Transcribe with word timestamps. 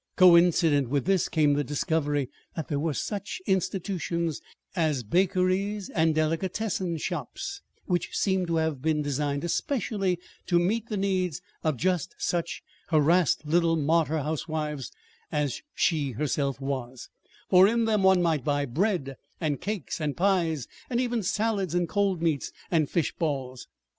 Coincident 0.15 0.89
with 0.89 1.05
this 1.05 1.29
came 1.29 1.53
the 1.53 1.63
discovery 1.63 2.27
that 2.55 2.69
there 2.69 2.79
were 2.79 2.91
such 2.95 3.39
institutions 3.45 4.41
as 4.75 5.03
bakeries 5.03 5.91
and 5.91 6.15
delicatessen 6.15 6.97
shops, 6.97 7.61
which 7.85 8.09
seemed 8.17 8.47
to 8.47 8.55
have 8.55 8.81
been 8.81 9.03
designed 9.03 9.43
especially 9.43 10.17
to 10.47 10.57
meet 10.57 10.89
the 10.89 10.97
needs 10.97 11.39
of 11.63 11.77
just 11.77 12.15
such 12.17 12.63
harassed 12.87 13.45
little 13.45 13.75
martyr 13.75 14.17
housewives 14.17 14.91
as 15.31 15.61
she 15.75 16.13
herself 16.13 16.59
was; 16.59 17.09
for 17.47 17.67
in 17.67 17.85
them 17.85 18.01
one 18.01 18.23
might 18.23 18.43
buy 18.43 18.65
bread 18.65 19.15
and 19.39 19.61
cakes 19.61 20.01
and 20.01 20.17
pies 20.17 20.65
and 20.89 20.99
even 20.99 21.21
salads 21.21 21.75
and 21.75 21.87
cold 21.87 22.23
meats, 22.23 22.51
and 22.71 22.89
fish 22.89 23.13
balls. 23.17 23.67